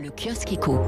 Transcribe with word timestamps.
Le 0.00 0.10
kiosque 0.10 0.52
éco. 0.52 0.78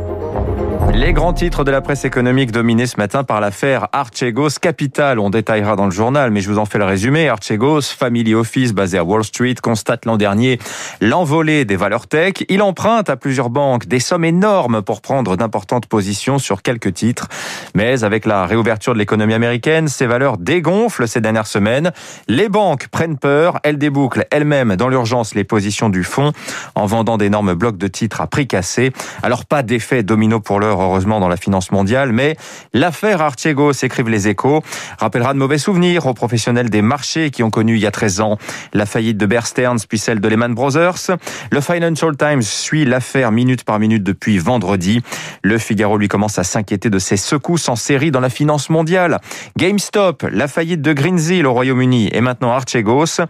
Les 0.95 1.12
grands 1.12 1.32
titres 1.32 1.64
de 1.64 1.72
la 1.72 1.80
presse 1.80 2.04
économique 2.04 2.53
dominés 2.53 2.86
ce 2.86 2.96
matin 2.96 3.25
par 3.25 3.40
l'affaire 3.40 3.88
Archegos 3.92 4.60
Capital. 4.60 5.18
On 5.18 5.30
détaillera 5.30 5.75
dans 5.75 5.86
le 5.86 5.90
journal, 5.90 6.30
mais 6.30 6.40
je 6.40 6.48
vous 6.48 6.58
en 6.58 6.65
fais 6.65 6.79
le 6.79 6.84
résumé. 6.84 7.28
Archegos, 7.28 7.83
family 7.83 8.35
office 8.35 8.73
basé 8.73 8.99
à 8.99 9.04
Wall 9.04 9.25
Street, 9.25 9.57
constate 9.61 10.04
l'an 10.04 10.17
dernier 10.17 10.61
l'envolée 11.01 11.65
des 11.65 11.75
valeurs 11.75 12.07
tech. 12.07 12.35
Il 12.49 12.62
emprunte 12.62 13.11
à 13.11 13.17
plusieurs 13.17 13.51
banques 13.51 13.87
des 13.87 13.99
sommes 13.99 14.25
énormes 14.25 14.81
pour 14.81 15.01
prendre 15.01 15.37
d'importantes 15.37 15.87
positions 15.87 16.38
sur 16.38 16.62
quelques 16.62 16.95
titres. 16.95 17.27
Mais 17.74 18.04
avec 18.04 18.27
la 18.27 18.46
réouverture 18.46 18.92
de 18.95 18.98
l'économie 19.00 19.34
américaine, 19.34 19.88
ces 19.88 20.06
valeurs 20.06 20.38
dégonflent 20.38 21.08
ces 21.08 21.20
dernières 21.20 21.48
semaines. 21.48 21.90
Les 22.29 22.48
banques 22.48 22.86
prennent 22.88 23.18
peur. 23.18 23.58
Elles 23.64 23.79
débouclent 23.79 24.27
elles-mêmes 24.30 24.77
dans 24.77 24.88
l'urgence 24.88 25.34
les 25.34 25.45
positions 25.45 25.88
du 25.88 26.04
fonds 26.04 26.32
en 26.77 26.86
vendant 26.86 27.18
d'énormes 27.18 27.54
blocs 27.54 27.77
de 27.77 27.88
titres 27.88 28.20
à 28.20 28.29
prix 28.29 28.46
cassés. 28.46 28.92
Alors 29.22 29.44
pas 29.44 29.62
d'effet 29.62 30.02
domino 30.02 30.40
pour 30.40 30.60
l'heure, 30.60 30.80
heureusement, 30.80 31.20
dans 31.20 31.28
la 31.28 31.36
finance 31.36 31.70
mondiale, 31.72 32.12
mais 32.12 32.36
l'affaire 32.72 33.20
Archegos, 33.20 33.72
écrivent 33.82 34.08
les 34.08 34.28
échos, 34.28 34.62
rappellera 34.98 35.34
de 35.34 35.38
mauvais 35.38 35.58
souvenirs 35.58 36.06
aux 36.06 36.14
professionnels 36.14 36.70
des 36.70 36.82
marchés 36.82 37.30
qui 37.30 37.42
ont 37.42 37.50
connu 37.50 37.77
il 37.77 37.80
y 37.80 37.86
a 37.86 37.91
13 37.91 38.20
ans 38.20 38.38
la 38.72 38.86
faillite 38.86 39.16
de 39.16 39.27
Bear 39.27 39.46
Stearns 39.46 39.80
puis 39.88 39.98
celle 39.98 40.20
de 40.20 40.28
Lehman 40.28 40.55
Brothers. 40.55 41.16
Le 41.50 41.60
Financial 41.60 42.16
Times 42.16 42.42
suit 42.42 42.84
l'affaire 42.84 43.32
minute 43.32 43.64
par 43.64 43.78
minute 43.78 44.02
depuis 44.02 44.38
vendredi. 44.38 45.02
Le 45.42 45.58
Figaro 45.58 45.96
lui 45.96 46.08
commence 46.08 46.38
à 46.38 46.44
s'inquiéter 46.44 46.91
de 46.91 46.98
ces 46.98 47.16
secousses 47.16 47.69
en 47.69 47.77
série 47.77 48.10
dans 48.10 48.20
la 48.20 48.30
finance 48.30 48.70
mondiale. 48.70 49.19
GameStop, 49.56 50.24
la 50.30 50.48
faillite 50.48 50.82
de 50.82 50.92
Greensill 50.92 51.46
au 51.46 51.52
Royaume-Uni 51.52 52.10
et 52.12 52.20
maintenant 52.20 52.52
Archegos. 52.52 53.20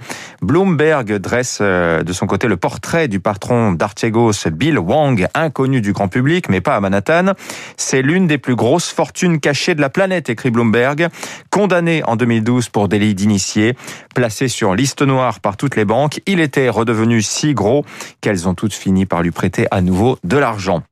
Bloomberg 0.43 1.19
dresse 1.19 1.59
euh, 1.61 2.03
de 2.03 2.13
son 2.13 2.27
côté 2.27 2.49
le 2.49 2.57
portrait 2.57 3.09
du 3.09 3.21
patron 3.21 3.73
d'Archegos, 3.73 4.49
Bill 4.53 4.79
Wang, 4.79 5.27
inconnu 5.35 5.60
du 5.69 5.93
grand 5.93 6.09
public, 6.09 6.49
mais 6.49 6.61
pas 6.61 6.77
à 6.77 6.81
Manhattan. 6.81 7.33
C'est 7.77 8.03
l'une 8.03 8.27
des 8.27 8.39
plus 8.39 8.57
grosses 8.57 8.89
fortunes 8.89 9.41
cachées 9.41 9.75
de 9.75 9.81
la 9.81 9.91
planète, 9.91 10.31
écrit 10.31 10.51
Bloomberg. 10.51 11.09
Condamné 11.51 12.03
en 12.05 12.17
2012 12.17 12.71
pour 12.71 12.89
délit 12.89 13.15
d'initié, 13.15 13.75
placé 14.15 14.49
sur 14.49 14.75
liste 14.75 15.03
noire 15.03 15.41
par 15.41 15.57
toutes 15.57 15.77
les 15.77 15.85
banques, 15.85 16.21
il 16.27 16.41
était 16.41 16.69
redevenu 16.69 17.23
si 17.23 17.55
gros 17.55 17.85
qu'elles 18.21 18.49
ont 18.49 18.55
toutes 18.55 18.75
fini 18.75 19.07
par 19.07 19.23
lui 19.23 19.31
prêter 19.31 19.67
à 19.71 19.83
nouveau 19.83 20.19
de 20.25 20.39
l'argent. 20.39 20.83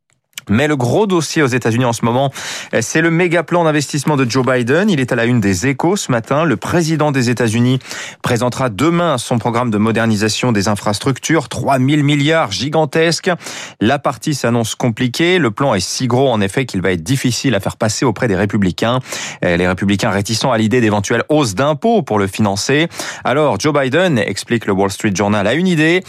Mais 0.49 0.67
le 0.67 0.77
gros 0.77 1.07
dossier 1.07 1.43
aux 1.43 1.47
États-Unis 1.47 1.85
en 1.85 1.93
ce 1.93 2.05
moment, 2.05 2.33
c'est 2.81 3.01
le 3.01 3.11
méga 3.11 3.43
plan 3.43 3.65
d'investissement 3.65 4.17
de 4.17 4.29
Joe 4.29 4.47
Biden. 4.47 4.91
Il 4.91 5.01
est 5.01 5.13
à 5.13 5.17
la 5.17 5.25
une 5.25 5.41
des 5.41 5.67
échos 5.67 5.97
ce 5.97 6.11
matin. 6.11 6.45
Le 6.45 6.57
président 6.57 7.13
des 7.13 7.31
États-Unis 7.31 7.79
présentera 8.23 8.71
demain 8.71 9.19
son 9.19 9.39
programme 9.39 9.71
de 9.71 9.79
modernisation 9.79 10.53
des 10.53 10.69
infrastructures. 10.69 11.49
3000 11.49 12.05
milliards 12.05 12.53
gigantesques. 12.53 13.31
La 13.81 13.99
partie 13.99 14.35
s'annonce 14.35 14.75
compliquée. 14.75 15.39
Le 15.39 15.51
plan 15.51 15.75
est 15.75 15.81
si 15.81 16.07
gros, 16.07 16.31
en 16.31 16.41
effet, 16.41 16.67
qu'il 16.67 16.83
va 16.83 16.93
être 16.93 17.03
difficile 17.03 17.55
à 17.55 17.61
faire 17.61 17.77
passer 17.77 18.05
auprès 18.05 18.29
des 18.29 18.37
républicains. 18.37 19.01
Les 19.43 19.67
républicains 19.67 20.11
réticents 20.11 20.53
à 20.53 20.59
l'idée 20.59 20.81
d'éventuelles 20.81 21.25
hausses 21.29 21.55
d'impôts 21.55 22.03
pour 22.03 22.19
le 22.19 22.27
financer. 22.27 22.89
Alors, 23.25 23.59
Joe 23.59 23.75
Biden, 23.75 24.19
explique 24.19 24.67
le 24.67 24.73
Wall 24.73 24.91
Street 24.91 25.13
Journal, 25.15 25.47
a 25.47 25.55
une 25.55 25.67
idée. 25.67 26.03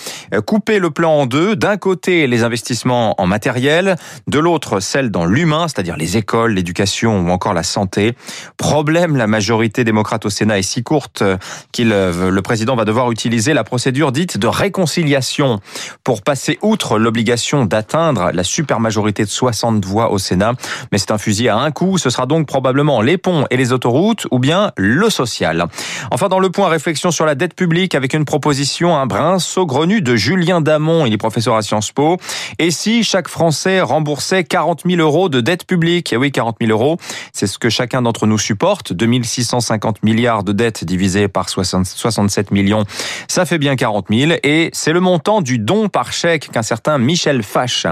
Couper 0.46 0.80
le 0.80 0.90
plan 0.90 1.12
en 1.12 1.26
deux. 1.26 1.56
D'un 1.56 1.78
côté, 1.78 2.28
les 2.28 2.44
investissements 2.44 3.20
en 3.20 3.28
matériel 3.28 3.96
de 4.30 4.40
l'autre 4.40 4.80
celle 4.80 5.12
dans 5.12 5.26
l'humain, 5.26 5.68
c'est-à-dire 5.68 5.98
les 5.98 6.18
écoles, 6.18 6.54
l'éducation 6.54 7.22
ou 7.22 7.30
encore 7.30 7.54
la 7.54 7.64
santé. 7.64 8.16
Problème, 8.58 9.16
la 9.16 9.28
majorité 9.28 9.84
démocrate 9.84 10.26
au 10.26 10.30
Sénat 10.30 10.60
est 10.60 10.64
si 10.64 10.84
courte 10.84 11.24
qu'il 11.72 11.92
euh, 11.92 12.30
le 12.30 12.42
président 12.42 12.76
va 12.76 12.86
devoir 12.86 13.12
utiliser 13.12 13.54
la 13.54 13.64
procédure 13.64 14.12
dite 14.12 14.38
de 14.38 14.48
réconciliation 14.48 15.60
pour 16.04 16.22
passer 16.22 16.60
outre 16.62 17.00
l'obligation 17.00 17.66
d'atteindre 17.66 18.32
la 18.34 18.44
supermajorité 18.44 19.24
de 19.24 19.30
60 19.30 19.84
voix 19.86 20.12
au 20.12 20.18
Sénat. 20.18 20.54
Mais 20.92 20.98
c'est 20.98 21.12
un 21.12 21.18
fusil 21.18 21.50
à 21.50 21.58
un 21.58 21.72
coup, 21.72 21.98
ce 21.98 22.10
sera 22.10 22.26
donc 22.26 22.48
probablement 22.48 23.02
les 23.02 23.18
ponts 23.18 23.46
et 23.50 23.58
les 23.58 23.72
autoroutes 23.72 24.28
ou 24.32 24.40
bien 24.40 24.72
le 24.78 25.10
social. 25.10 25.66
Enfin, 26.12 26.28
dans 26.28 26.40
le 26.40 26.50
point 26.50 26.70
réflexion 26.70 27.12
sur 27.12 27.26
la 27.26 27.36
dette 27.36 27.56
publique 27.56 27.96
avec 27.96 28.14
une 28.14 28.26
proposition, 28.26 28.96
un 28.96 29.06
brin 29.06 29.40
saugrenu 29.40 30.02
de 30.02 30.16
Julien 30.16 30.62
Damon, 30.62 31.06
il 31.06 31.14
est 31.14 31.18
professeur 31.18 31.56
à 31.56 31.62
Sciences 31.62 31.92
Po. 31.92 32.18
Et 32.60 32.72
si 32.72 33.04
chaque 33.04 33.28
Français 33.28 33.82
rembourse 33.82 34.19
c'est 34.22 34.44
40 34.44 34.84
000 34.86 35.02
euros 35.02 35.30
de 35.30 35.42
dette 35.42 35.66
publique. 35.66 36.14
Et 36.14 36.18
oui, 36.18 36.32
40 36.32 36.58
000 36.62 36.72
euros, 36.72 36.98
c'est 37.34 37.48
ce 37.48 37.58
que 37.58 37.70
chacun 37.70 38.02
d'entre 38.02 38.28
nous 38.28 38.38
supporte. 38.38 38.94
2650 38.94 40.04
milliards 40.04 40.44
de 40.44 40.52
dettes 40.52 40.84
divisées 40.84 41.28
par 41.28 41.50
67 41.50 42.52
millions, 42.52 42.86
ça 43.28 43.46
fait 43.46 43.58
bien 43.58 43.76
40 43.76 44.08
000. 44.10 44.32
Et 44.44 44.70
c'est 44.74 44.94
le 44.94 45.00
montant 45.00 45.42
du 45.42 45.60
don 45.60 45.90
par 45.90 46.12
chèque 46.12 46.50
qu'un 46.52 46.62
certain 46.62 46.98
Michel 46.98 47.44
Fache 47.44 47.86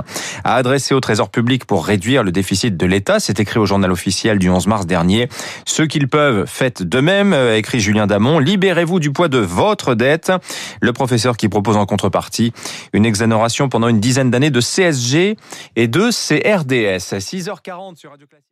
a 0.44 0.56
adressé 0.56 0.94
au 0.94 1.00
Trésor 1.00 1.30
public 1.30 1.66
pour 1.66 1.86
réduire 1.86 2.24
le 2.24 2.32
déficit 2.32 2.78
de 2.78 2.86
l'État. 2.86 3.20
C'est 3.20 3.40
écrit 3.40 3.60
au 3.60 3.66
journal 3.66 3.92
officiel 3.92 4.40
du 4.40 4.50
11 4.50 4.68
mars 4.68 4.86
dernier. 4.86 5.30
Ceux 5.66 5.88
qu'ils 5.88 6.08
peuvent, 6.08 6.46
faites 6.48 6.84
de 6.84 7.00
même, 7.00 7.34
écrit 7.56 7.80
Julien 7.80 8.08
Damon. 8.08 8.40
Libérez-vous 8.40 9.00
du 9.00 9.12
poids 9.12 9.28
de 9.28 9.40
votre 9.40 9.96
dette. 9.96 10.32
Le 10.82 10.94
professeur 10.94 11.38
qui 11.38 11.50
propose 11.50 11.78
en 11.78 11.86
contrepartie 11.86 12.54
une 12.94 13.06
exonération 13.06 13.70
pendant 13.70 13.88
une 13.88 14.00
dizaine 14.00 14.32
d'années 14.32 14.50
de 14.50 14.62
CSG 14.62 15.38
et 15.76 15.88
de 15.88 16.07
c'est 16.12 16.40
RDS. 16.40 17.18
6h40 17.18 17.96
sur 17.96 18.12
Radio 18.12 18.28
Classique. 18.28 18.46